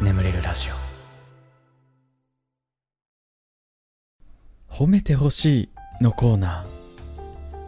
[0.00, 0.74] 眠れるラジオ。
[4.72, 5.68] 褒めてほしい
[6.00, 6.66] のコーナ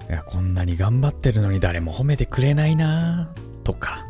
[0.08, 0.10] ー。
[0.10, 3.30] いやこんなに頑張ってるのに誰も褒めてくれないな。
[3.64, 4.06] とか。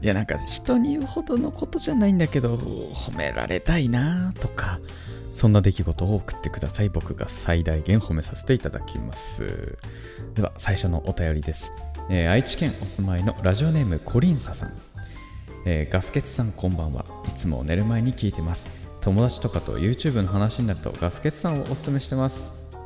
[0.00, 4.32] いやなんか人に言うほどのことじゃないんだけど褒められたいな。
[4.38, 4.78] とか。
[5.32, 6.88] そんな出来事を送ってください。
[6.88, 9.78] 僕が最大限褒めさせていただきます。
[10.34, 11.72] では最初のお便りです、
[12.12, 14.70] えー愛知県お住まいのラジオネームコリンサさん。
[15.64, 17.04] えーガスケツさんこんばんは。
[17.28, 18.68] いつも寝る前に聞いてます。
[19.00, 22.76] 友達とかと YouTube の話になるとガスケツさんをおすすめしてます、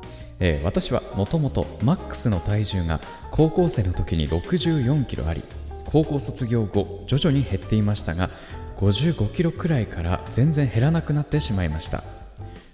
[0.41, 3.01] えー私はもともとマックスの体重が
[3.31, 5.43] 高校生の時に64キロあり
[5.87, 8.31] 高校卒業後徐々に減っていましたが
[8.77, 12.05] 55キロくらいから全然減らなくなってしまいました。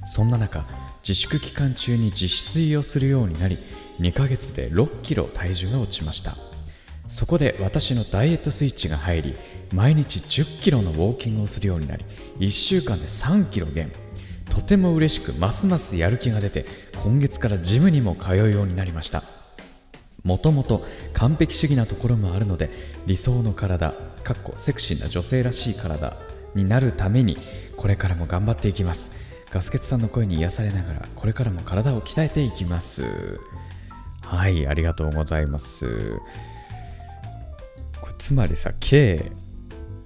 [0.04, 0.66] そんな中
[1.02, 3.58] 自粛期間中に自炊をするようになり
[4.00, 6.36] 2ヶ月で6キロ体重が落ちました。
[7.06, 9.36] そこで私のダイエットスイッチが入り
[9.72, 12.04] 毎日10キロのウォーキングをするようになり
[12.38, 13.92] 1週間で3キロ減。
[14.48, 16.66] とても嬉しくますますやる気が出て
[17.02, 19.22] 今月からジムにも通うようになりました。
[20.24, 22.70] もともと完璧主義なところもあるので
[23.06, 26.16] 理想の体かっこセクシーな女性らしい体
[26.54, 27.38] になるために
[27.76, 29.12] これからも頑張っていきます。
[29.50, 33.40] ガスケツさんの声に癒されながらこれからも体を鍛えていきます。
[34.30, 36.12] はいありがとうございます。
[38.00, 39.32] これつまりさ計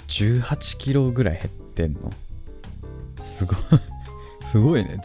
[0.08, 2.11] 18キロぐらい減ってんの？
[3.22, 3.56] すごい。
[4.47, 4.98] すごいね。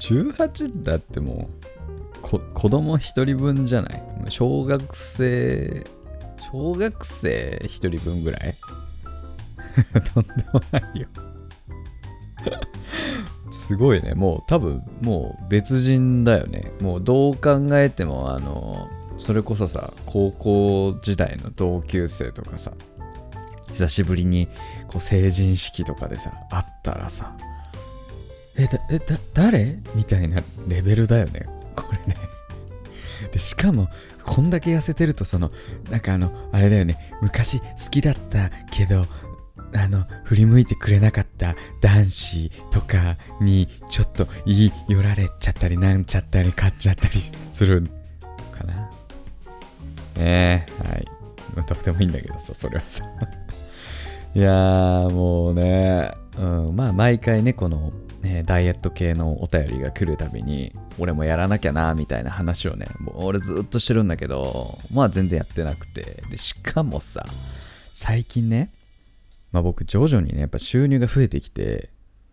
[0.00, 1.66] 18だってもう
[2.22, 4.02] こ子供一人分じゃない？
[4.28, 5.86] 小学生
[6.52, 8.54] 小学生一人分ぐらい？
[10.12, 11.06] とんでもないよ。
[13.50, 14.14] すごいね。
[14.14, 16.72] もう多分もう別人だよね。
[16.80, 22.72] もうどう考えてもあのそれこそさ高校時代の同級生とかさ
[23.70, 24.48] 久しぶりに
[24.88, 27.36] こう成人式とかでさ会ったらさ
[28.56, 29.78] えだえだ誰？
[29.94, 31.46] みたいなレベルだよね。
[31.76, 32.16] これね。
[33.32, 33.88] でしかも
[34.24, 35.50] こんだけ痩せてるとその
[35.90, 36.98] なんかあのあれだよね。
[37.22, 39.06] 昔好きだったけど
[39.74, 47.20] あの振り向いてくれなかった男子とかにちょっと言い寄られちゃったりなんちゃったり買っちゃったり
[47.52, 47.88] するの
[48.52, 48.90] かな。
[50.16, 51.06] ねえはい。
[51.54, 52.82] まあとてもいいんだけどさそれは。
[52.86, 53.04] さ
[54.34, 57.92] いやーもうね、うん、まあ毎回ねこの、
[58.22, 66.22] ね、ダイエット系のお便りが来るたびに俺もやらなきゃなみたいな話をねもう俺ずっとしてるんだけどまあ全然やってなくて。
[66.30, 67.26] でしかもさ
[67.92, 68.70] 最近ね
[69.52, 71.90] まあ僕徐々にねやっぱ収入が増えてきて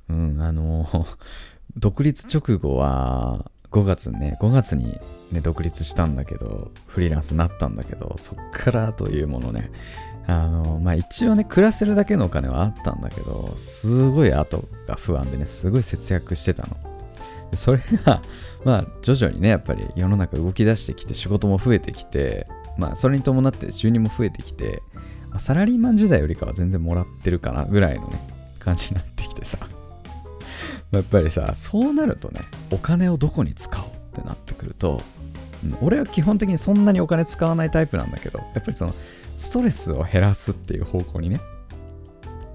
[0.10, 1.08] うんあの
[1.76, 5.00] 独立直後は5月ね5月に
[5.32, 9.72] ね独立したんだけどフリーランスになったんだけどそっからというものね
[10.26, 16.78] あのまあ一応ね暮らせるだけのお金はあったんだけどすごい後が不安でねすごい節約してたの。
[17.54, 18.22] それが
[18.66, 22.46] まあ徐々にねやっぱり世の中動き出してきて仕事も増えてきて
[22.78, 24.84] まあそれに伴って収入も増えてきて、
[25.38, 28.20] まあサラリーマン時代よりかは全然もらってるかなぐらいのね
[28.58, 29.60] 感じになってきてさ。
[30.92, 35.02] やっぱりさそうなるとねお金をどこに使おうってなってくると
[35.64, 38.96] うん俺は基本的にそんなにお金使わないタイプなんだけどやっぱりその
[39.36, 41.42] ストレスを減らすっていう方向にね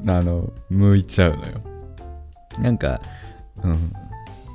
[0.06, 1.60] あの向いちゃうのよ。
[2.58, 3.00] なんか
[3.62, 3.92] うん。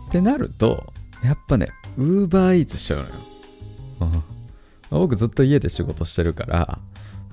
[0.09, 0.91] ってなると
[1.23, 3.11] やっぱねウーバーイーツしちゃうのよ、
[4.01, 4.23] うん。
[4.89, 6.79] 僕ずっと家で仕事してるから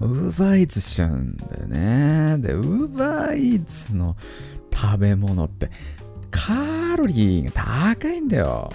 [0.00, 2.38] ウーバーイーツしちゃうんだよね。
[2.38, 4.16] でウーバーイーツの
[4.72, 5.70] 食べ物って
[6.30, 7.50] カロリーが
[7.94, 8.72] 高いんだよ。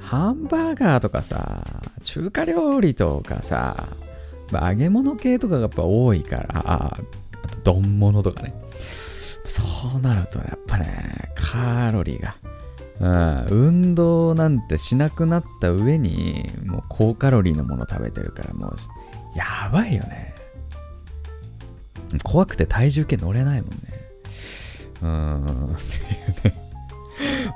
[0.00, 1.62] ハンバーガーとかさ
[2.02, 3.88] 中華料理とかさ
[4.52, 8.54] 揚げ物系とかがやっぱ多いからああと丼物とかね。
[9.46, 9.62] そ
[9.96, 12.36] うなるとやっぱねカロリーが
[13.00, 18.76] うん、運動なんてしなくなった上にもう高カロリーのもの食べてるからもう
[19.36, 20.34] やばいよね。
[22.22, 23.76] 怖くて体重計乗れないもんね
[25.02, 26.68] うーんっていうね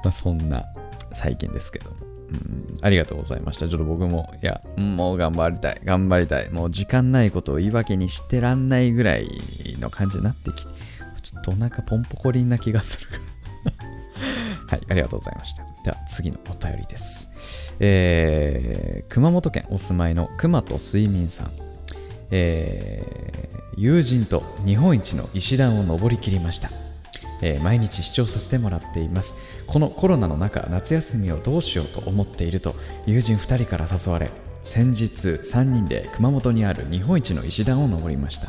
[0.04, 0.64] まあそんな
[1.12, 1.96] 最近ですけども
[2.32, 3.68] うんありがとうございました。
[3.68, 6.50] ちょっと僕も、いや、もう頑張りたい、頑張りたい。
[6.50, 9.28] もう時間ないことを言い訳にしてらんないぐらい
[9.78, 10.72] の感じになってきて、
[11.22, 13.22] ちょっとお腹ポンポコリンな気がするから。
[14.66, 15.64] はい、ありがとうございました。
[15.84, 17.30] では次のお便りです。
[17.78, 21.52] えー、熊本県お住まいの熊と睡眠さん。
[22.32, 26.68] えー友人と日本一の石段を登りきりました。
[27.40, 29.34] えー毎日視聴させてもらっています。
[29.66, 32.74] このコロナの中夏休みをどうしようと思っていると
[33.06, 34.30] 友人2人から誘われ
[34.62, 38.48] 先日3人で熊本にある日本一の石段を登りました。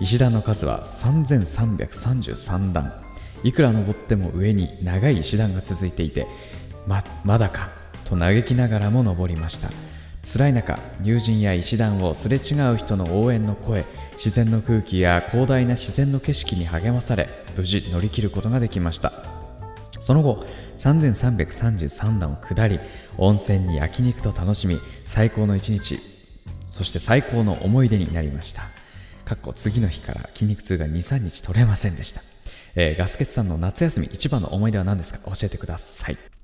[0.00, 2.92] 石段の数は3333段。
[3.42, 6.26] いくら登っても上に長い石段が続いていて
[6.86, 7.70] ままだか
[8.04, 9.70] と嘆きながらも登りました。
[10.30, 19.12] 辛い中友人や石段をすれ違う人の応援の声自然の空気や広大な自然の景色に励まされ無事乗り切ることができました。
[20.00, 20.44] その後
[20.76, 22.78] 3333段を下り
[23.16, 25.98] 温泉に焼肉と楽しみ最高の一日
[26.66, 28.62] そして最高の思い出になりました。
[29.24, 32.22] かっこ次の日から筋肉痛が23日取れませんでした、
[32.76, 35.30] えー、ガスケツさんの夏休み一番の思い出は何ですか？
[35.30, 36.37] 教えてください。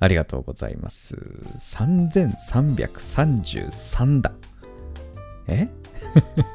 [0.00, 1.14] ありがとうございます
[1.58, 4.36] 3333段
[5.46, 5.68] え？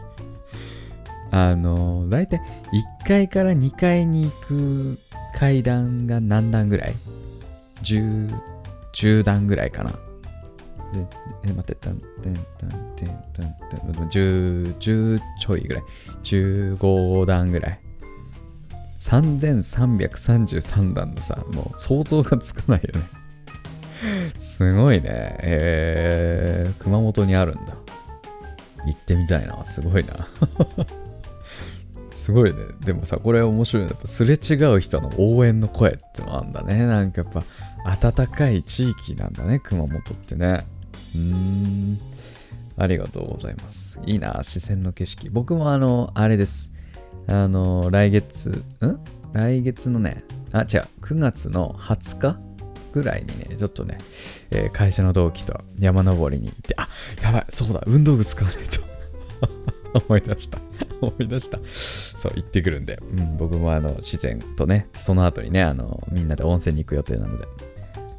[1.31, 2.41] あの大体
[3.01, 4.97] 1階から2階に行く
[5.35, 6.95] 階段が何段ぐらい
[7.83, 8.35] ?10、
[8.93, 9.97] 10段ぐらいかな。
[11.43, 15.83] え、待って、たん、てん、たん、てん、たん、てん、10、10ちょいぐらい。
[16.23, 17.79] 15段ぐらい。
[18.99, 23.07] 3333段のさ、もう想像がつかないよね。
[24.37, 25.37] すごいね。
[25.41, 27.75] えー、熊本にあるんだ。
[28.85, 29.63] 行ってみたいな。
[29.65, 30.27] すごいな。
[32.11, 32.57] すごいね。
[32.83, 33.89] でもさ、これ面白いの。
[33.89, 36.85] やっぱすれ違う人の応援の声ってのあんだね。
[36.85, 37.31] なんかやっ
[37.93, 40.65] ぱ暖かい地域なんだね、熊本ってね。
[41.15, 41.99] うーん。
[42.77, 43.99] ありがとうございます。
[44.05, 45.29] いいな、視線の景色。
[45.29, 46.73] 僕もあの、あれです。
[47.27, 48.99] あの、来月、ん？
[49.33, 52.48] 来月のね、あ、違う、9月の20日
[52.91, 53.97] ぐらいにね、ちょっとね、
[54.51, 56.87] えー、会社の同期と山登りに行って、あ、
[57.23, 58.89] やばい、そうだ、運動靴買わないと。
[60.07, 60.59] 思い出した。
[61.01, 61.59] 思い出した。
[61.63, 67.45] そう、行ってくるんで、うん、僕もあの、自然とね、その後にね、あの、みんなで温泉に行く予定なので、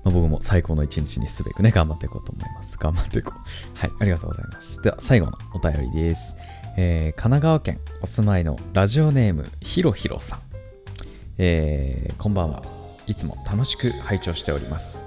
[0.03, 2.77] まあ、僕も最高の一日にすべくね、頑張っていこうと思います。
[2.79, 3.41] 頑張っていこう。
[3.79, 4.81] はい、ありがとうございます。
[4.83, 6.37] では、最後のお便りです。
[6.77, 10.41] えー、神奈川県お住まいのラジオネームひろひろさん。
[11.39, 12.80] えー、こんばんは。
[13.11, 15.05] いつも楽しく拝聴しております。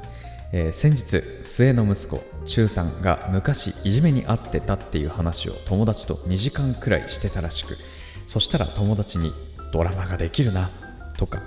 [0.52, 7.78] えー、先日末の息子中さんが昔いじめに遭ってたっていう話を友達と2時間くらいしてたらしく
[8.28, 9.32] そしたら友達に
[9.72, 10.70] 「ドラマができるな」
[11.18, 11.42] とか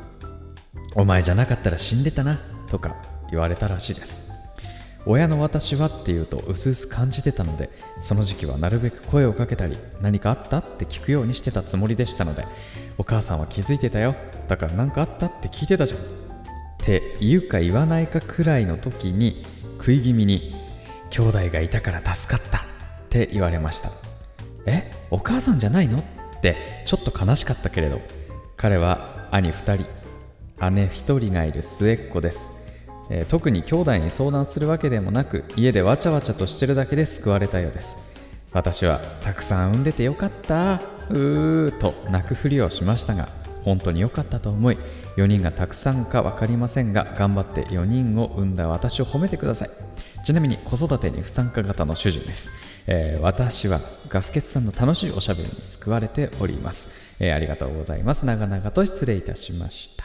[0.97, 2.97] 「お前じゃなかったら死んでたな」とか
[3.31, 4.33] 言われたらしいです。
[5.05, 7.71] 親の私はっていうと薄々感じてたので
[8.01, 12.45] その時期はなるべく声をかけたり何かあったって聞くようにしてたつもりでしたので
[12.99, 14.17] お母さんは気づいてたよ。
[14.49, 16.26] だから何かあったって聞いてたじゃん。
[16.83, 19.45] って言うか言わないかくらいの時に
[19.79, 20.55] 食い気味に
[21.11, 22.63] 「兄弟がいたから助かった」っ
[23.09, 23.91] て言われました
[24.67, 25.99] えお母さんじゃないの？
[25.99, 26.03] っ
[26.41, 28.01] てちょっと悲しかったけれど
[28.57, 29.87] 彼は兄2人
[30.71, 32.73] 姉1人がいる末っ子です、
[33.11, 37.99] えー、特に兄弟に相談するわけでもなく家でわちゃわちゃとしてるだけで救われたようです
[38.53, 40.81] 私はたくさん産んでてよかった
[41.11, 43.29] うーと泣くふりをしましたが
[43.67, 44.79] 本当に良かったと思い
[45.17, 49.71] 4人がたくさんか分かりませんが頑張って4人を産んだ私を褒めてください。
[50.25, 52.51] ちなみに子育てに不参加型の主人です、
[52.87, 58.25] えー、私はガスケツさんの楽しいおしゃべりに救われております、えー、ありがとうございます。
[58.25, 60.05] 長々と失礼いたしました。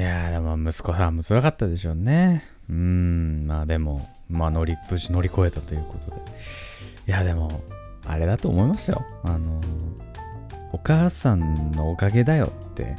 [0.00, 2.44] やーでも息子さんも辛かったでしょうね。
[2.70, 6.16] うんまあでもまあ乗り無事乗り越えたということで。
[7.08, 7.62] いやでも
[8.06, 9.04] あれだと思いますよ。
[9.22, 10.07] あのー
[10.72, 12.96] お母さんのおかげだよって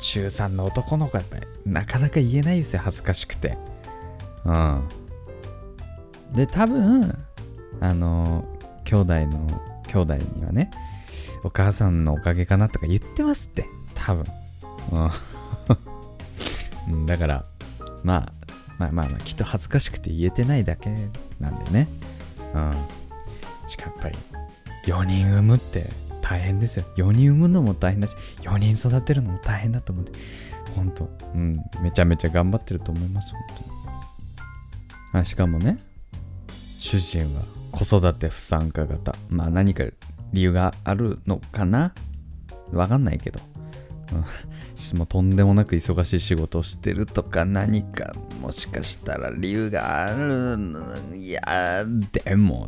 [0.00, 3.56] 中3の男の子やっぱりなかなか言えないですよ恥ずかしくて。
[4.44, 4.88] うん。
[6.32, 7.16] で多分
[7.80, 8.44] あの
[8.84, 10.70] 兄弟の兄弟にはね
[11.44, 14.26] お母さんのおかげかなとか言ってますって多分。
[16.88, 17.06] うん。
[17.06, 17.44] だから
[18.02, 18.32] まあ
[18.78, 20.90] まあまあまあきっと恥ずかしくて言えてないだけ
[21.40, 21.88] なんでね。
[22.54, 22.74] うん。
[23.66, 24.18] しかやっぱり
[24.86, 25.90] 4人産むって
[26.26, 26.86] 大変ですよ。
[26.96, 30.12] 4人産むのも大変だし、4人育てるのも大変だと思って、
[30.74, 33.42] 本当うん、めちゃめちゃ頑張ってると思います、本
[35.12, 35.20] 当に。
[35.20, 35.78] あしかもね、
[36.78, 39.14] 主人は子育て不参加型。
[39.28, 39.84] まあ何か
[40.32, 41.92] 理由があるのかな？
[42.72, 43.40] わかんないけど。
[44.12, 44.16] う
[44.94, 50.56] ん、もうとんでもなく忙しい仕事をしてるとか何かもしかしたら理由がある
[51.16, 51.40] いや
[52.12, 52.66] でも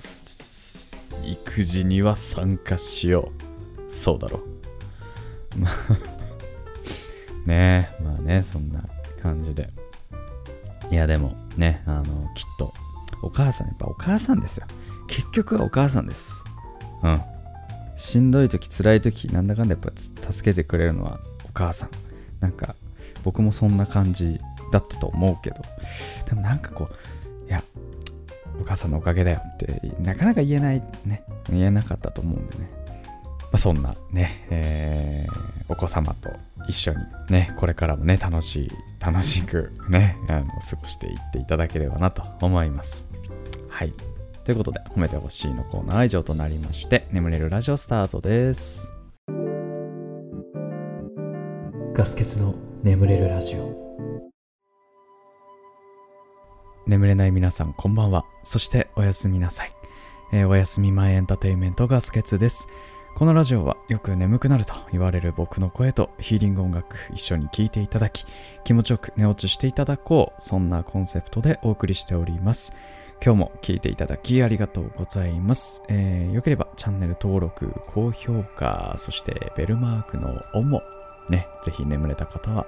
[1.25, 3.46] 育児には参加しよう
[3.89, 4.41] そうだろ
[5.57, 5.73] まあ
[7.47, 8.85] ねえ、まあね、そんな
[9.23, 9.71] 感じで。
[10.91, 12.75] いや、でもね、あの、きっと、
[13.23, 14.67] お母さん、やっぱお母さんですよ。
[15.07, 16.45] 結局はお母さんです。
[17.03, 17.23] うん。
[17.95, 21.91] しんどい時、辛い時、なんだかんだやっぱ助けてくれるのはお母さん。
[22.41, 22.75] なんか、
[23.23, 24.41] 僕もそんな感じ
[24.73, 25.57] だったと思うけど、
[26.27, 27.63] でもなんかこう、いや、
[28.61, 32.71] お母さんのおかげだよってなかなか言えないね言えなかったと思うんでね、
[33.57, 36.31] あ、そんなね、えー、お子様と
[36.69, 36.99] 一緒に
[37.31, 38.71] ねこれからもね楽しい
[39.01, 43.09] 楽しくねあの過ごしていっていただければなと思います。
[43.69, 43.93] はい。
[44.45, 48.95] ということで褒めてほしいのコーナーは以上となりまして眠れるラジオスタートです。
[51.95, 53.87] ガス欠の眠れるラジオ。
[56.87, 58.25] 眠れない皆さんこんばんは。
[58.45, 59.73] そしておやすみなさい、
[60.33, 62.69] えー、おやすみ前エンターテインメントガス欠です
[63.17, 68.27] このラジオはよく眠くなると言われる僕の声とヒーリング音楽一緒に聴いていただき
[68.63, 72.77] 気持ちよく寝落ちしていただこうそんなコンセプトでお送りしております
[73.25, 80.83] 今日も聴いていただきありがとうございます、えー、よければチャンネル登録高評価そしてベルマークのオンも
[81.31, 82.67] ね、ぜひ眠れた方は、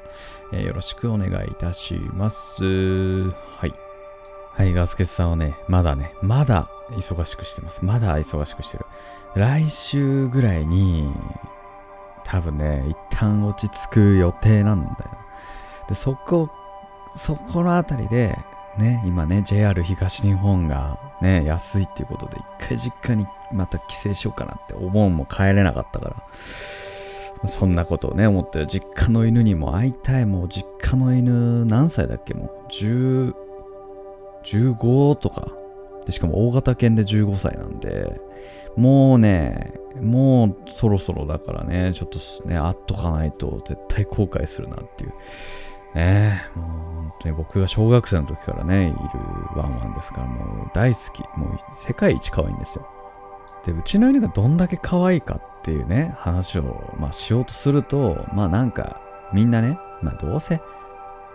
[0.52, 3.30] えー、よろしくお願いいたします。
[3.30, 3.87] はい。
[4.54, 7.84] はい、ガスケツさんはね、まだね、まだ忙しくしてます。
[7.84, 8.86] まだ忙しくしてる。
[9.34, 11.12] 来週ぐらいに、
[12.24, 14.96] 多分ね、一旦落ち着く予定なんだよ。
[15.88, 16.50] で、そこ、
[17.14, 18.36] そこのあたりで、
[18.78, 26.16] ね、今ね、JR 東日本がね、安いっていうことで、一回実家にまた帰省しようかなって、お盆も帰れなかったから、
[27.48, 28.66] そんなことをね、思ってる。
[28.66, 30.26] 実家の犬にも会いたい。
[30.26, 32.34] もう実家の犬何歳だっけ？
[32.34, 33.34] もう10、
[34.44, 35.48] 15とか。
[36.06, 38.20] で、しかも大型犬で15歳なんで、
[38.76, 42.18] もうね、もうそろそろだからね、ちょっと
[42.48, 45.12] ね、会っとかないと絶対後悔するなっていう。
[45.94, 48.96] ねえもう本当に僕が小学生の時からね、いる
[49.56, 51.20] ワンワンですから、もう大好き。
[51.36, 52.86] もう世界一可愛いんですよ。
[53.64, 59.00] で、うちの犬がどんだけ可愛いかっていうね、話を、まあ、しようとすると、まあなんか、
[59.32, 60.60] みんなね、まあどうせ、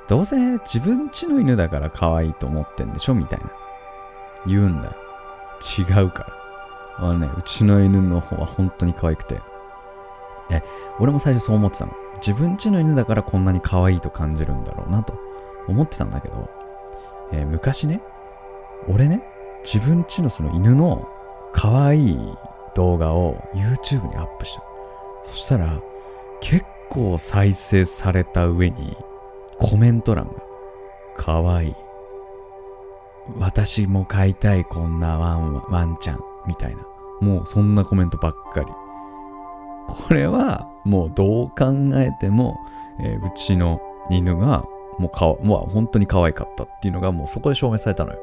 [0.07, 3.51] どうせ自分ちの犬だから可愛いと思ってんでしょみたいな。
[4.45, 4.95] 言うんだよ。
[5.79, 6.43] 違うから。
[6.98, 9.41] あのね、うちの犬の方は本当に可愛くて。
[10.51, 10.62] え、
[11.00, 11.93] 俺も最初そう思ってたの。
[12.17, 15.13] 自分ちの犬だからこんなに可愛いと感じるんだろうなと
[15.67, 16.50] 思ってたんだけど、
[17.31, 18.01] えー、昔ね、
[18.88, 19.24] 俺ね、
[19.63, 21.07] 自分ちのその犬の
[21.53, 22.38] 可愛い
[22.75, 24.63] 動画を YouTube にアップした。
[25.24, 25.79] そしたら、
[26.41, 28.95] 結構再生された上に、
[29.57, 30.33] コメント欄が、
[31.15, 31.75] かわいい。
[33.38, 36.86] 私も飼いたいこんなワンワンちゃん、みたいな。
[37.22, 38.65] もうそんなコメントばっかり。
[39.88, 42.57] これはもうどう考えても、
[43.00, 44.65] えー、うちの犬が
[45.00, 48.19] もうかわ、もう本当に可愛かったっていうのがもうそこで証明されたのよ。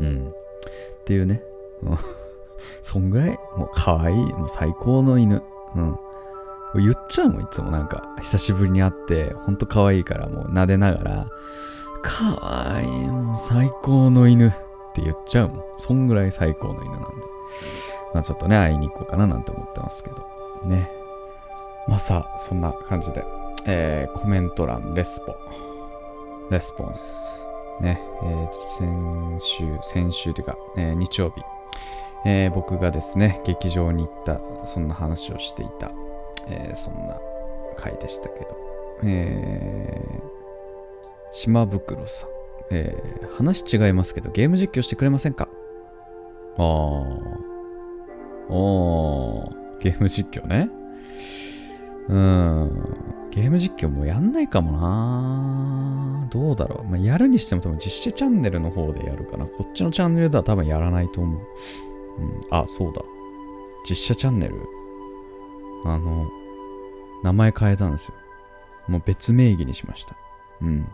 [0.00, 0.28] うん。
[0.28, 1.42] っていうね。
[2.82, 5.42] そんぐらい、もう可愛い、もう最高の犬。
[5.76, 5.98] うん。
[6.74, 11.26] 言っちゃうもん、いつもなんか、久しぶりに会って、ほんと可愛いからもう撫でながら、
[12.02, 14.50] 可愛い、もう最高の犬っ
[14.94, 15.64] て言っちゃうもん。
[15.78, 17.06] そんぐらい最高の犬なんで。
[18.14, 20.24] まあちょっとね、会いに行こうかななんて思ってますけど。
[20.64, 20.90] ね。
[21.88, 23.24] まあさ、そんな感じで、
[23.66, 25.36] えー、コメント欄、レスポ、
[26.50, 27.46] レスポンス。
[27.80, 31.42] ね、えー、先週、先週というか、えー、日曜日、
[32.26, 35.90] えー、僕がですね、劇場に行った、そんな話をしていた
[36.48, 37.18] えー、そんな
[37.76, 38.56] 回でしたけど、
[39.04, 40.20] えー、
[41.30, 42.30] 島袋さん、
[42.70, 45.48] えー、話違いますけど、ゲーム実況してくれませんか？
[46.56, 46.62] あー、
[48.48, 50.68] おー、ゲーム実況ね。
[52.08, 56.88] うん、ゲーム実況もやんないかもなどうだろう。
[56.90, 59.46] まあ、やるにしても多分実写チャンネルの方でやるかな。
[59.46, 61.40] こっちのチャンネルでは多分やらないと思う。
[62.18, 63.02] うん、あ、そうだ。
[63.88, 64.56] 実写チャンネル？
[65.84, 66.30] あの、
[67.22, 68.14] 名前変えたんですよ。
[68.88, 70.16] もう別名義にしました。
[70.62, 70.88] うん。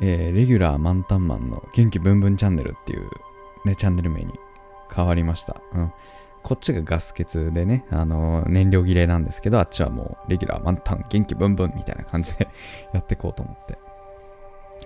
[0.00, 3.08] えー、レギュラー満タンマンの元気ブンブンチャンネルっていう
[3.64, 4.32] ね、チャンネル名に
[4.94, 5.60] 変わりました。
[5.72, 5.92] うん。
[6.42, 12.48] こっちがガス欠でね、あのー、燃料切れなんですけど、あっちはもうレギュラー満タン元気ブンブンみたいな感じで
[12.92, 13.78] やっていこうと思って。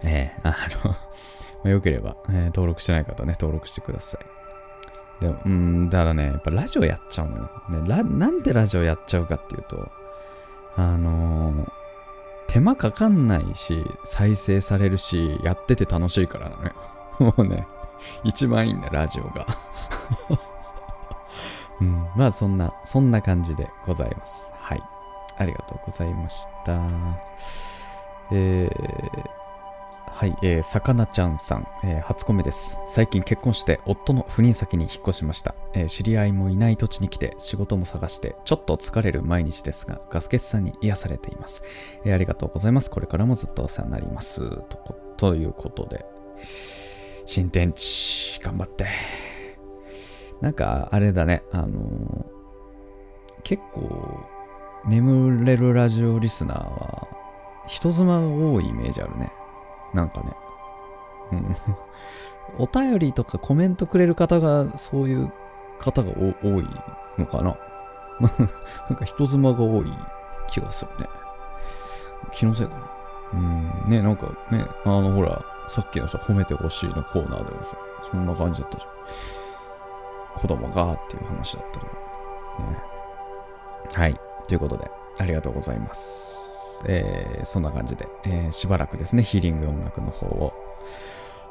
[0.03, 0.99] えー、あのま
[1.65, 4.38] あ、よければ、えー、登録してない方ね、登録してください。
[5.21, 7.51] でも、うん、だからね、やっぱラジオやっちゃうのよ。
[7.69, 9.91] ね、ラなんでラジオやっちゃうかっていうと、
[10.77, 11.71] あのー、
[12.47, 16.73] 手間かかんないし、再生されるし、やってて楽しいからなのよ。
[17.19, 17.67] もうね、
[18.23, 19.47] 一番いいんだ、ラジオが。
[21.81, 24.53] うん、まあそんな、そんな感じでございます。
[24.55, 24.83] はい。
[25.37, 26.79] ありがとうございました。
[28.31, 29.38] えー、
[30.13, 32.81] はい、えー、さかなちゃんさん、えー、初コメです。
[32.85, 41.65] 最近結婚して夫の赴任先に引っ越しました、えー、知り合いもいない土地に来て仕事も探してちょっと疲れる毎日ですが、ガスケツさんに癒されています、
[42.05, 42.91] えー、ありがとうございます。
[42.91, 44.41] これからもずっとお世話になります。
[44.41, 46.05] とということで、
[47.27, 48.87] 新天地、頑張って。
[50.41, 52.39] なんか、あれだね、あのー
[53.43, 54.21] 結構、
[54.87, 57.09] 眠れるラジオリスナーは、
[57.67, 59.33] 人妻が多いイメージあるね。
[59.95, 60.33] なんかね。
[62.59, 65.33] お便りとかコメントくれる方が、そういう
[65.79, 66.67] 方が多い
[67.19, 67.57] のかな？
[68.89, 69.93] なんか人妻が多い
[70.49, 71.09] 気がするね。
[72.33, 72.91] 気のせいかな。
[73.35, 73.85] うん。
[73.87, 78.93] ね、なんかね、あの、ほら、さっきのさ、褒めてほしいのコーナーでもさ、そんな感じだったじゃん。
[80.41, 81.87] 子供がっていう話だったか
[82.59, 82.65] ら。
[82.65, 82.79] ね。
[83.95, 84.21] はい。
[84.47, 84.91] ということで、
[85.21, 86.28] ありがとうございます。
[86.87, 90.53] えー、そんな感じで、えーしばらくですね、ヒーリング音楽の方を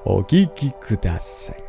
[0.06, 1.67] お聴きください。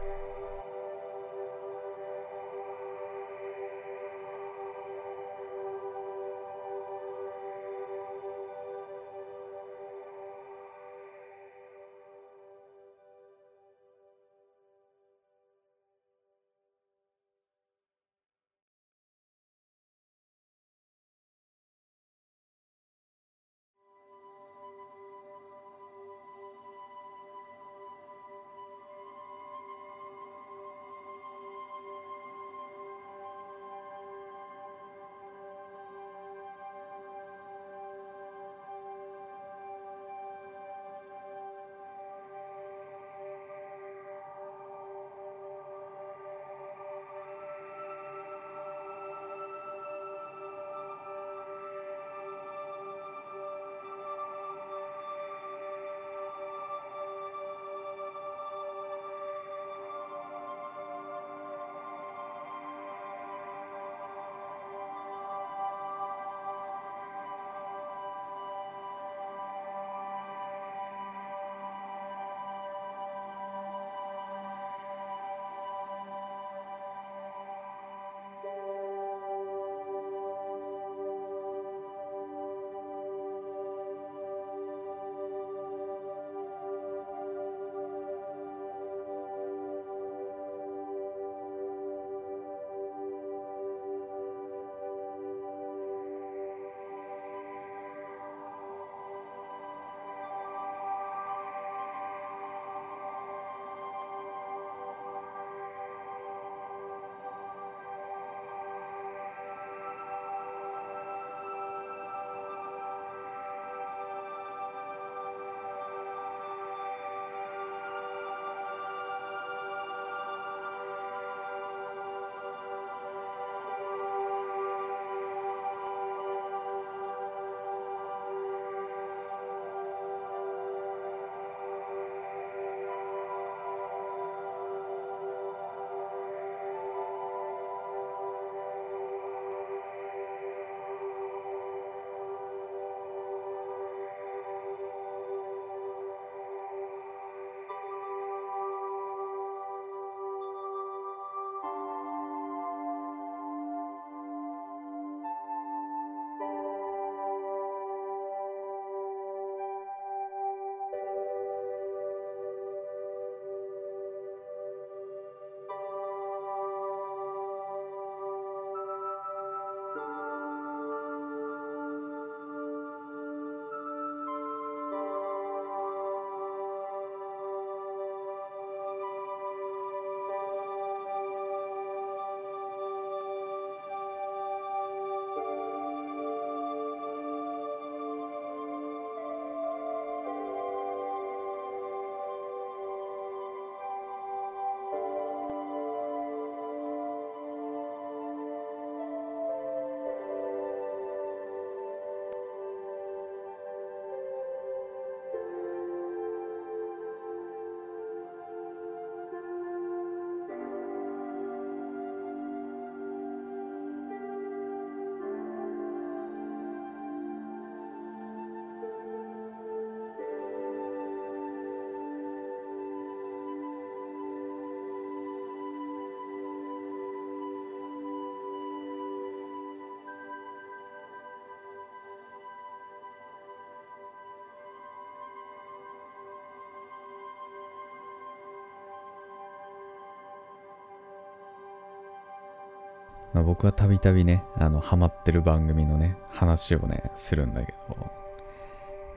[243.35, 248.11] まあ、僕はたびたびね、あの、ハマってる番組のね、話をね、するんだけど、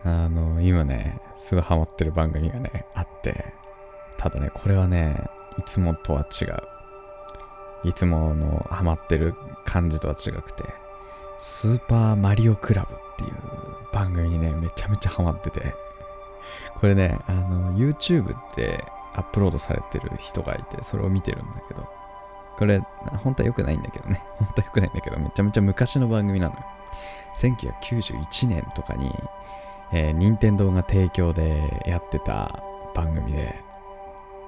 [0.04, 3.54] あの、今ね、すごいハマってる番組がね、あって、
[4.18, 5.16] ただね、これはね、
[5.58, 6.58] いつもとは違う。
[7.84, 9.34] いつものハマってる
[9.66, 10.64] 感じとは違くて、
[11.38, 13.34] スーパーマリオクラブっていう
[13.92, 15.74] 番組にね、めちゃめちゃハマってて、
[16.76, 21.88] これね、あの、YouTube ってアップロードされてる人がいて、それを見てるんだけど、
[22.58, 22.82] これ、
[23.24, 24.22] 本当は良くないんだけどね。
[24.38, 26.62] 本当は良くないんだけど、めちゃめちゃ昔の番組なのよ。
[27.36, 29.14] 1991年とかに、
[29.94, 32.62] えー、任天堂が提供でやってた
[32.94, 33.56] 番組で、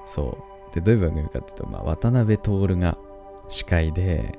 [0.06, 0.38] そ
[0.72, 0.76] う。
[0.76, 2.98] で、どういう番組かっていうと、まあ、渡辺徹が
[3.50, 4.38] 司会で、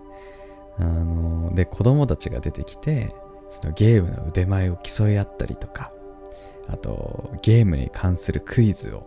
[0.79, 3.15] あのー、で、子供たちが出てきて、
[3.49, 5.91] そのゲームの腕前を競い合ったりとか、
[6.69, 9.07] あと、ゲームに関するクイズを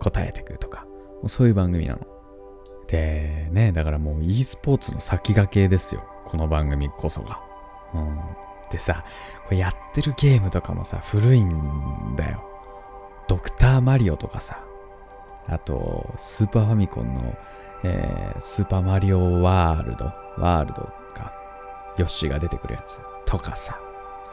[0.00, 0.86] 答えてくるとか、
[1.20, 2.00] もうそういう番組なの。
[2.88, 6.04] で、ね、だからもう e スポーツの先駆けですよ。
[6.24, 7.40] この番組こそが。
[7.94, 8.18] うん。
[8.70, 9.04] でさ、
[9.46, 12.44] これやってるゲームとかもさ、古いんだよ。
[13.28, 14.64] ドクターマリオとかさ、
[15.46, 17.36] あと、スーパーファミコンの、
[17.84, 20.06] えー、スーパーマリオワールド、
[20.38, 20.82] ワールド
[21.14, 21.32] か、
[21.98, 23.78] ヨッシーが出てくるやつとかさ、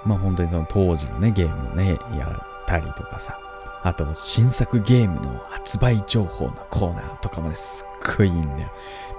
[0.06, 3.38] まあ本当にその当時のね、ゲームをね、やったりとかさ、
[3.84, 8.72] あと、新作ゲームの発売情報のコーナーとかもね、すっごいいんだよ。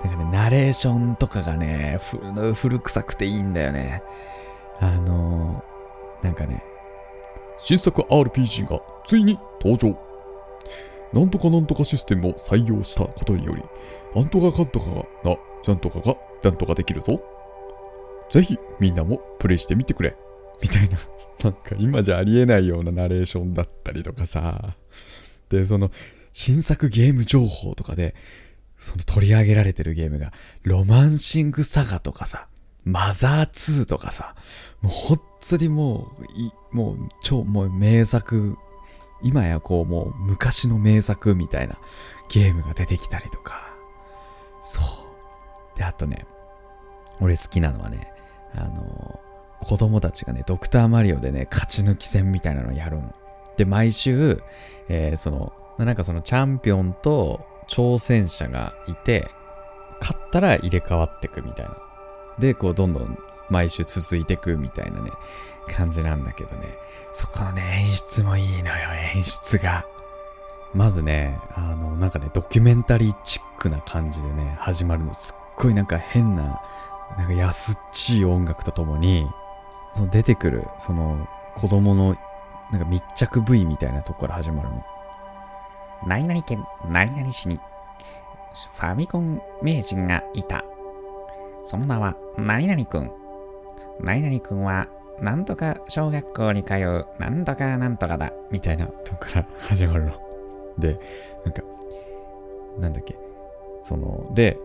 [0.05, 4.03] なんかね、ナレーションとかがね、古古臭くていいんだよね。
[4.81, 6.63] あのー、なんかね、
[7.59, 9.99] 新作 RPG がついに登場。
[11.13, 13.63] なんとかなんとかシステムを採用したことにより、
[14.15, 17.21] なんとかかんとかがな、なんとかがなんとかできるぞ。
[18.31, 20.17] ぜひみんなもプレイしてみてくれ。
[20.61, 20.99] みたいな。
[21.43, 24.77] なんか今じゃありえないようなナレーションだったりとかさ。
[25.49, 25.91] で、その
[26.33, 28.15] 新作ゲーム情報とかで、
[28.79, 32.49] その取り上げられてるゲームが、ロマンシングサガとかさ、
[32.85, 34.35] マザー2とかさ、
[34.81, 38.57] もうほっつりもう、いもう超もう名作、
[39.23, 41.79] 今やこうもう昔の名作みたいな
[42.31, 43.75] ゲームが出てきたりとか、
[44.61, 44.81] そ
[45.75, 45.79] う。
[45.79, 46.27] で、あとね、
[47.21, 48.13] 俺好きなのはね、
[48.55, 49.21] あの、
[49.61, 53.15] 子供たちがね、ドクターマリオでね、勝ち抜き戦みたいなのをやるの。
[53.57, 54.43] で、毎週、
[54.89, 59.31] えー、その、まあ、なんかそのチャンピオンと挑戦者がいて、
[60.01, 61.77] 勝ったら入れ替わってくみたいな。
[62.39, 65.11] で、こう、どんどん毎週続いてくみたいなね、
[65.69, 66.79] 感じなんだけどね。
[67.13, 69.87] そこのね、演出もいいのよ、演出が。
[70.75, 75.15] まずね、あの、なんかね、ドキュメンタリーチックな感じでね、始まるの。
[75.15, 76.61] すっごいなんか変な、
[77.17, 79.27] なんか安っちい音楽とともに、
[79.95, 82.17] その出てくる、その子供の
[82.71, 84.85] なんか密着部位みたいなとこから始まるの。
[86.07, 87.61] 何々県何々市に
[88.77, 90.65] ファミコン名人がいた。
[91.65, 93.11] その名は何々くん。
[94.01, 94.89] 何々くんは
[95.21, 98.33] なんとか小学校に通うなんとかなんとかだ。
[98.51, 100.13] みたいなとこから始まるの。
[100.79, 100.99] で、
[101.45, 101.63] なんか、
[102.79, 103.19] なんだっけ。
[103.83, 104.59] その、で、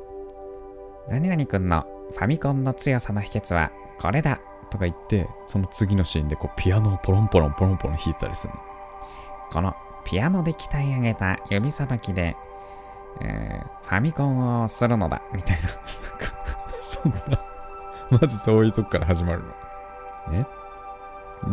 [1.08, 4.40] 何々くんのファミコンの強さの秘訣はこれだ。
[4.70, 8.60] とか言って、その次のシーンでこうピアノをポロンポロンポロンポロン弾いてたりするの。
[9.52, 12.36] このピアノで鍛え上げた指さばきで、
[13.22, 15.70] えー、ファミコンをするのだ、みたいな。
[16.82, 17.40] そんな
[18.10, 19.44] まずそういうとこから始まる
[20.28, 20.38] の。
[20.38, 20.48] ね。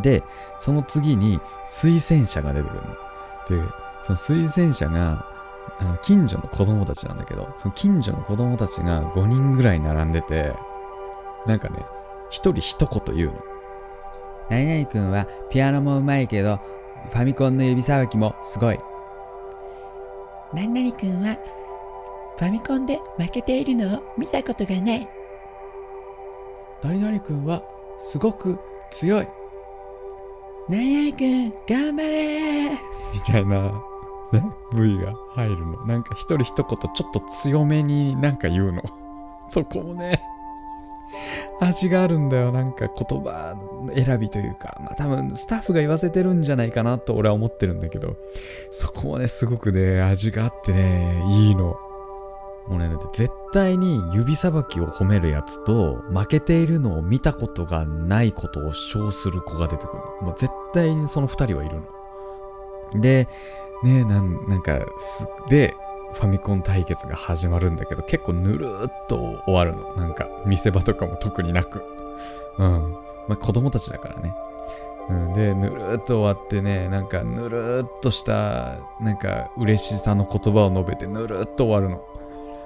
[0.03, 0.23] で、
[0.59, 2.89] その次に推薦者が出てくるの。
[3.65, 5.25] で、その推薦者が、
[5.81, 10.55] あの近所の子供たちなんだけど、その近所の子供たちが5人ぐらい並んでて、
[11.47, 11.85] なんかね、
[12.31, 13.35] 一人一言言うの。
[14.51, 16.59] 何々くんはピアノもうまいけど、
[17.11, 18.79] ファミコンの指さばきもすごい。
[20.53, 21.37] 何々くんは
[22.39, 25.09] ファミコンで負けているのを見たことがない。
[26.83, 27.63] 何々くんは
[27.99, 28.59] すごく
[28.91, 29.29] 強い。
[30.69, 32.77] 何々くん頑張れみ
[33.27, 33.73] たいな、
[34.33, 35.87] ね、V が入るの。
[35.87, 38.83] なんか一人一言ちょっと強めになんか言うの。
[39.49, 40.23] そこもね、
[41.61, 42.53] 味があるんだよ。
[42.53, 43.57] なんか言葉
[43.95, 44.79] 選びというか。
[44.81, 48.17] まあ多分スタッフが言わせてるんじゃないかなと俺は思ってるんだけど、
[48.71, 51.77] そこもね、すごくね、味があってね、いいの。
[52.69, 60.03] もうね、絶対に指さばきを褒めるやつと、負けているのを見たことがないことを称する子が出てくる。
[60.21, 61.77] もう絶対にその二人はいる
[62.95, 63.01] の。
[63.01, 63.27] で、
[63.83, 65.75] ねなん、なんか、す、で、
[66.19, 69.95] ファミコン対決が始まるんだけど、結構ぬるーっと終わるの。
[69.95, 71.85] なんか、見せ場とかも特になく。
[72.59, 72.93] うん。
[73.29, 74.35] まあ、子供たちだからね。
[75.09, 82.03] うん、で、ぬるーっと終わってね、なんか、ぬるーっとした、なんか、嬉しさの言葉を述べて、ぬるーっと終わるの。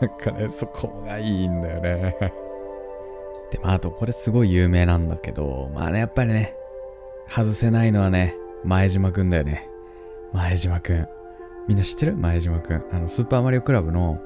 [0.01, 2.17] なんかね、そこがいいんだよね。
[3.51, 6.57] で、まあ、あと、これすごい有名なんだけど、まあね、やっぱりね、
[7.29, 8.35] 外せないのはね、
[8.65, 9.69] 前島くんだよね。
[10.33, 11.09] 前島くん。
[11.69, 12.17] みんな知ってる？
[12.17, 12.85] 前島くん。
[12.93, 14.21] あの、スーパーマリオクラブの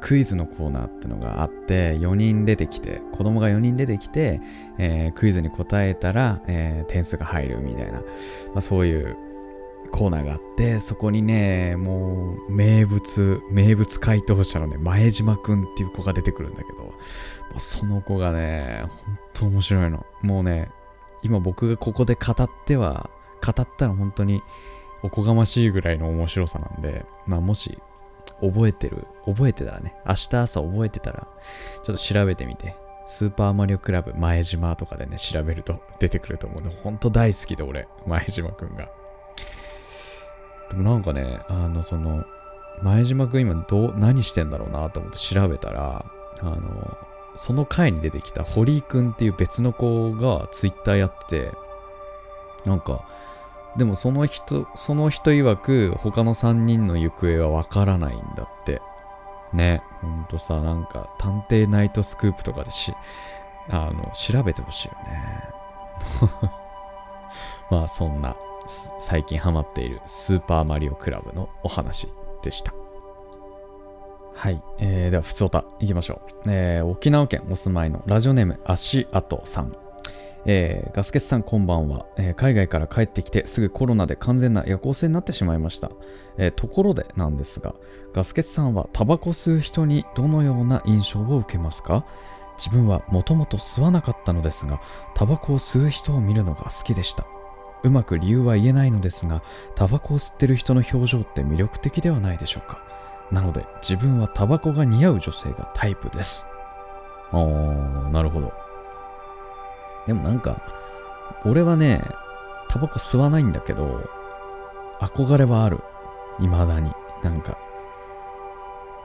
[0.00, 4.40] クイズのコーナーってのがあって、4人出てきて、子供が4人出てきて、
[4.78, 8.02] えークイズに答えたら、えー点数が入るみたいな、ま
[8.56, 9.16] あ、そういう
[9.92, 16.92] コーナーがあって、そこにね、もう、名物、名物回答者のね、前島くんっていう子が出てくるんだけど、も
[17.56, 20.04] うその子がね、ほんと面白いの。
[20.22, 20.68] もうね、
[21.22, 23.08] 今僕がここで語っては、
[23.44, 24.42] 語ったら本当に
[25.02, 27.78] おこがましいぐらいの面白さなんで、まあもし
[28.40, 31.26] 覚えてる、覚えてたらね、明日朝覚えてたら、
[31.84, 36.70] ちょっと調べてみて、スーパーマリオクラブ前島とかでね、調べると出てくると思うの。
[36.70, 38.88] ほんと大好きで俺、前島くんが。
[40.70, 42.24] でもなんかね、あの、その、
[42.82, 46.04] 前島くん今どう、何してんだろうなと思って調べたら、
[46.40, 46.96] あの、
[47.36, 51.52] その回に出てきた堀井くんっていう別の子がツイッターやってて、
[52.64, 53.06] なんか、
[53.76, 58.80] でもその人、その人曰く他の3人の行方はわからないんだって。
[59.52, 62.94] ね、ほんとさ、なんか探偵ナイトスクープとかでし、
[63.70, 65.56] あの、調べてほしいよね。
[67.70, 68.36] まあそんな、
[68.66, 72.08] 最近ハマっているスーパーマリオクラブのお話
[72.42, 72.72] でした。
[74.34, 74.62] はい。
[74.78, 76.50] えー、では、ふつおた、いきましょう。
[76.50, 79.85] えー、沖縄県お住まいのラジオネーム、足跡さん。
[80.48, 85.90] えーガスケツさんこんばんは、えー海外から帰ってきてすぐコロナで完全な夜行性になってしまいました、
[86.38, 87.74] えーところでなんですが
[88.12, 92.06] ガスケツさんはタバコ吸う人にどのような印象を受けますか？
[92.56, 94.80] 自分はもともと吸わなかったのですが
[95.14, 97.26] タバコを吸う人を見るのが好きでした。
[97.82, 99.42] うまく理由は言えないのですが
[99.74, 102.80] タバコを吸ってる人の表情って魅力的ではないでしょうか？
[103.30, 106.46] なので自分はタバコが似合う女性がタイプです。
[107.32, 108.52] あーなるほど。
[110.06, 110.62] でもなんか、
[111.44, 112.02] 俺はね、
[112.68, 114.08] タバコ吸わないんだけど、
[115.00, 115.80] 憧れはある。
[116.38, 116.92] 未だに。
[117.22, 117.58] なんか、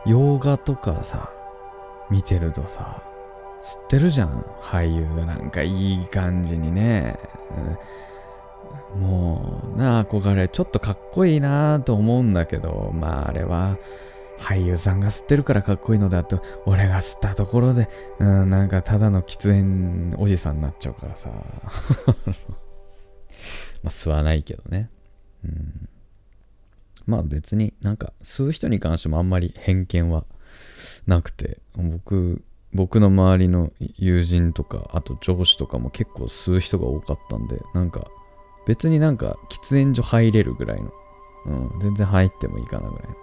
[0.05, 1.31] 洋画とかさ、
[2.09, 3.03] 見てるとさ、
[3.61, 4.45] 吸ってるじゃん。
[4.61, 7.17] 俳優がなんかいい感じにね。
[8.99, 13.77] もう、な、憧れ、ちょっとかっこいいなと思うんだけど、まああれは、
[14.41, 21.29] 俳優さんが吸ってるからかっこいいのだと、俺が吸ったところで、うん、なんかただの喫煙おじさんになっちゃうからさ。
[23.83, 24.89] まあ吸わないけどね。
[25.45, 25.89] うん。
[27.05, 30.25] まあ別になんか吸う人に関してもあんまり偏見は
[31.07, 38.07] なくて、僕、僕の周りの友人とか、あと上司とかも結構吸う人が多かったんで、なんか
[38.65, 40.91] 別になんか喫煙所入れるぐらいの、
[41.45, 43.15] うん、全然入ってもいいかなぐらいの。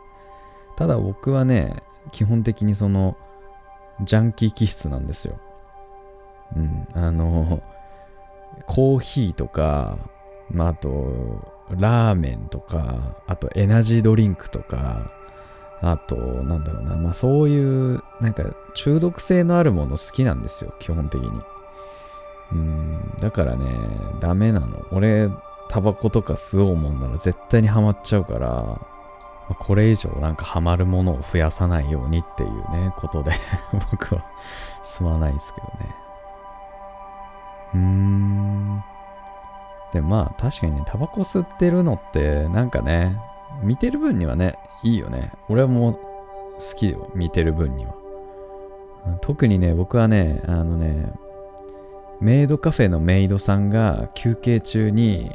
[0.79, 3.17] ただ僕はね、基本的にその、
[4.03, 5.41] ジャンキー気質なんですよ。
[6.55, 7.61] うん、あの、
[8.65, 9.99] コーヒーとか、
[10.49, 15.11] まあ、あと、ラーメンとか、あとエナジードリンクとか、
[15.81, 21.43] あと、なんだろうな、まあそういう、なんか中毒性のあるもの好きなんですよ、基本的に。
[22.53, 23.67] うん、だからね、
[24.21, 24.87] ダメなの。
[24.93, 25.29] 俺、
[25.69, 28.81] タバコとか吸おうもんなら絶対にハマっちゃうから、
[29.55, 33.33] これ以上なんかハマるものを増やさないようにっていうね、ことで
[33.91, 34.25] 僕は
[34.83, 35.73] 吸わないですけどね。
[37.75, 38.85] うーん。
[39.93, 43.19] で、まあ確かにね、タバコ吸ってるのってなんかね、
[43.63, 45.33] 見てる分にはね、いいよね。
[45.49, 46.01] 俺はもう好
[46.77, 47.95] きよ、見てる分には。
[49.21, 51.13] 特にね、僕はね、あのね、
[52.21, 55.33] メイドカフェのメイドさんが休憩中に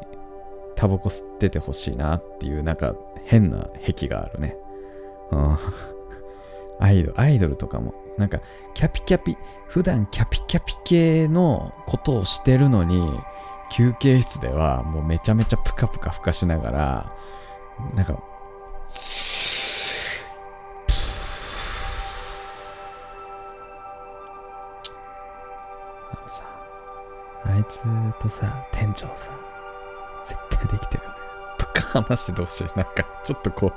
[0.83, 2.93] タバコ吸っててほしいなっていうなんか
[3.23, 4.57] 変な癖があるね。
[5.31, 5.57] うん。
[6.81, 8.41] アイドル、アイドルとかも、なんか
[8.73, 13.17] キャピキャピ、普段キャピキャピ系のことをしてるのに、
[13.71, 17.13] 休憩室ではもうめちゃめちゃプカプカ吹かしながら、
[17.95, 18.21] なんか、
[26.11, 26.43] あのさ、
[27.45, 27.85] あいつ
[28.19, 29.31] とさ、店長さ、
[30.67, 31.15] 対できてるよね。
[31.57, 32.67] とか話してほしい。
[32.75, 33.71] なんか、ちょっとこ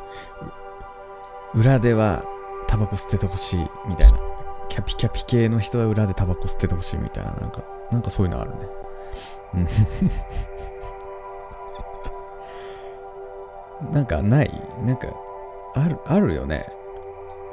[1.55, 2.25] う、裏では
[2.67, 4.19] タバコ吸っててほしいみたいな。
[4.69, 7.33] キャピキャピ系の人は裏でタバコ吸っててほしいみたいな。
[7.33, 8.57] なんか、なんかそういうのあるね。
[9.55, 9.67] うん
[13.93, 15.09] なんかないなんか、
[15.75, 16.67] ある、あるよね。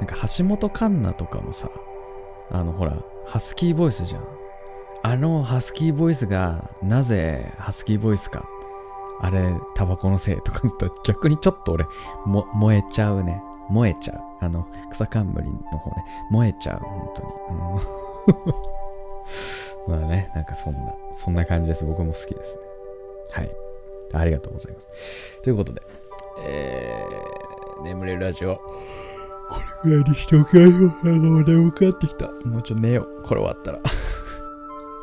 [0.00, 1.70] なんか橋本環奈とかもさ、
[2.50, 4.22] あのほら、ハスキーボイスじゃん。
[5.02, 8.48] あのハスキーボイスがなぜハスキーボイスか。
[9.20, 11.86] あれ、タバコのせいとかだったら逆にちょっと俺、
[12.26, 13.42] も、燃えちゃうね。
[13.70, 14.20] 燃えちゃう。
[14.40, 16.04] あの、草冠の方ね。
[16.30, 17.28] 燃えちゃう、本当に。
[17.50, 18.54] うん
[19.86, 21.84] まあね、なんかそんな、そんな感じです。
[21.84, 22.62] 僕も好きですね。
[23.32, 23.50] はい。
[24.14, 25.42] ありがとうございます。
[25.42, 25.82] ということで、
[26.42, 27.34] えー
[27.84, 28.56] 眠れるラジオ。
[28.56, 30.94] これぐらいにしておきましょう。
[31.02, 32.30] あの、眠くなってきた。
[32.46, 33.22] もうちょっと寝よう。
[33.22, 33.78] これ終わったら。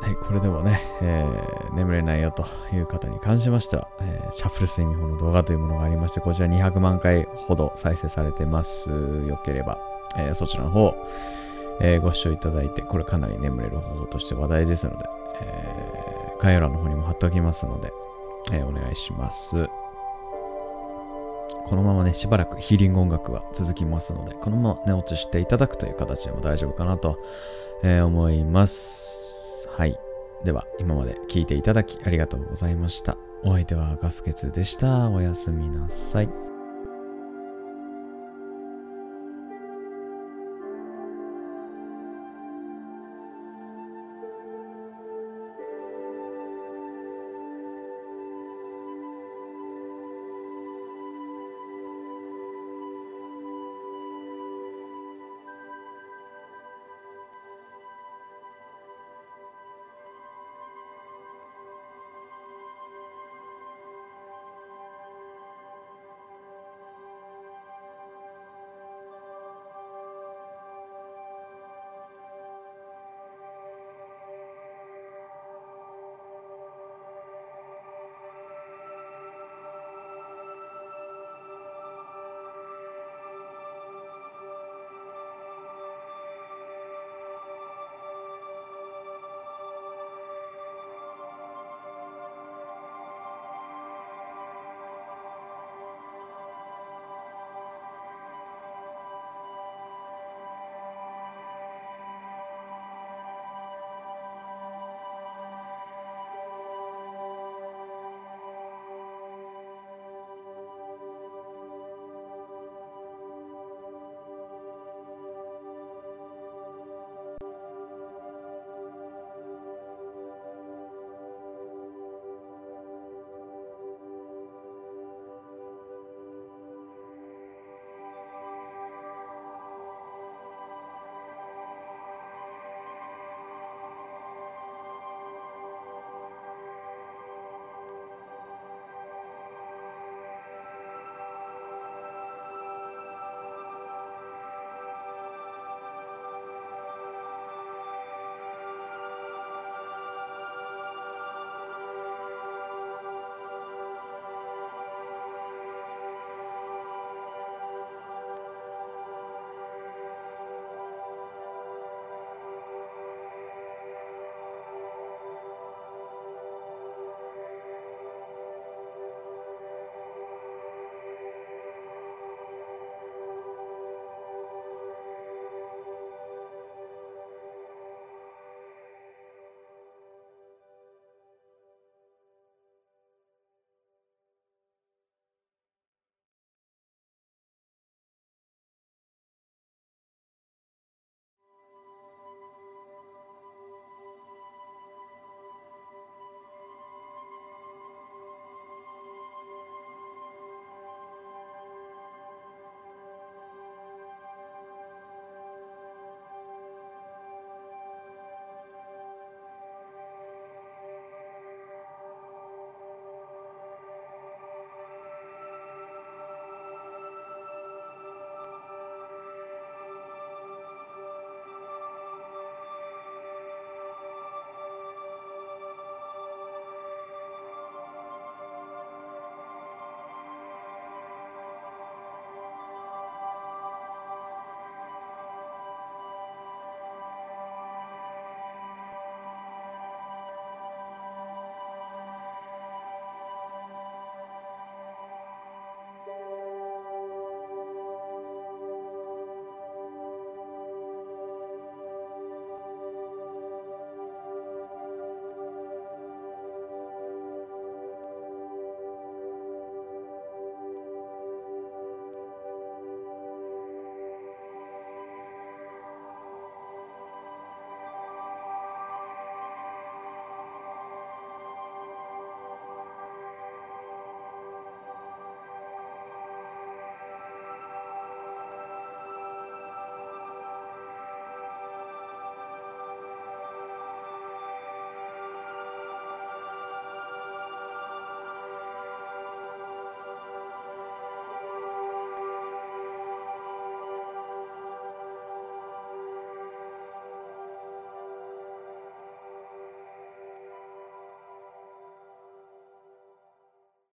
[0.02, 8.90] はい、これでもね、えー眠れないよという方に関しましては、えーシャッフル睡眠法の動画というものがありまして、こちら200万回ほど再生されてます。
[8.90, 9.78] よければ、
[10.16, 10.94] えーそちらの方、
[11.80, 15.04] えご視聴いただいて、これかなり眠れる方法として話題ですので、
[15.40, 17.92] え概要欄の方にも貼っておきますので、
[18.52, 19.68] えお願いします。
[21.64, 27.18] このままね、しばらくヒーリング音楽は続きますので、このまま寝落ちしていただくという形でも大丈夫かなと、
[27.84, 29.41] え思います。
[29.76, 29.98] はい。
[30.44, 33.16] では、今まで聞いていただきありがとうございました。
[33.44, 35.08] お相手はガスケツでした。
[35.10, 36.51] おやすみなさい。